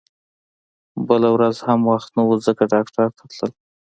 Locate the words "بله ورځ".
1.07-1.55